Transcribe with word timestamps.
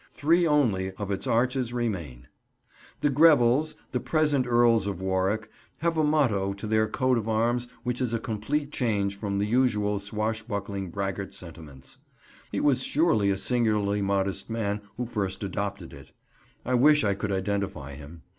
Three 0.13 0.47
only 0.47 0.93
of 0.93 1.11
its 1.11 1.27
arches 1.27 1.73
remain. 1.73 2.27
The 3.01 3.11
Grevilles, 3.11 3.75
the 3.91 3.99
present 3.99 4.47
Earls 4.47 4.87
of 4.87 4.99
Warwick, 4.99 5.51
have 5.81 5.95
a 5.95 6.03
motto 6.03 6.53
to 6.53 6.65
their 6.65 6.87
coat 6.87 7.19
of 7.19 7.29
arms 7.29 7.67
which 7.83 8.01
is 8.01 8.11
a 8.11 8.17
complete 8.17 8.71
change 8.71 9.15
from 9.15 9.37
the 9.37 9.45
usual 9.45 9.99
swashbuckling 9.99 10.89
braggart 10.89 11.35
sentiments. 11.35 11.99
He 12.51 12.59
was 12.59 12.81
surely 12.81 13.29
a 13.29 13.37
singularly 13.37 14.01
modest 14.01 14.49
man 14.49 14.81
who 14.97 15.05
first 15.05 15.43
adopted 15.43 15.93
it. 15.93 16.13
I 16.65 16.73
wish 16.73 17.03
I 17.03 17.13
could 17.13 17.31
identify 17.31 17.93
him. 17.93 18.23